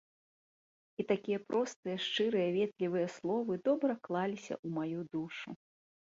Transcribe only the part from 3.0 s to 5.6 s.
словы добра клаліся ў маю душу.